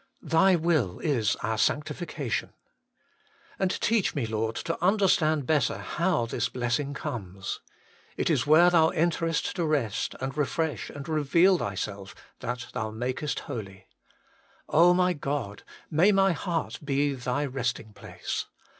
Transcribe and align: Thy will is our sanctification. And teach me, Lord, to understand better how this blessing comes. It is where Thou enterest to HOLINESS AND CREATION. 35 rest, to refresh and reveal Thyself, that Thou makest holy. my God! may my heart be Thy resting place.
Thy 0.23 0.55
will 0.55 0.97
is 0.97 1.35
our 1.43 1.59
sanctification. 1.59 2.53
And 3.59 3.69
teach 3.69 4.15
me, 4.15 4.25
Lord, 4.25 4.55
to 4.55 4.83
understand 4.83 5.45
better 5.45 5.77
how 5.77 6.25
this 6.25 6.49
blessing 6.49 6.95
comes. 6.95 7.59
It 8.17 8.27
is 8.27 8.47
where 8.47 8.71
Thou 8.71 8.87
enterest 8.89 9.53
to 9.57 9.61
HOLINESS 9.61 10.09
AND 10.19 10.33
CREATION. 10.33 10.33
35 10.33 10.33
rest, 10.33 10.33
to 10.37 10.41
refresh 10.41 10.89
and 10.89 11.07
reveal 11.07 11.57
Thyself, 11.59 12.15
that 12.39 12.67
Thou 12.73 12.89
makest 12.89 13.41
holy. 13.41 13.85
my 14.73 15.13
God! 15.13 15.61
may 15.91 16.11
my 16.11 16.31
heart 16.31 16.79
be 16.83 17.13
Thy 17.13 17.45
resting 17.45 17.93
place. 17.93 18.47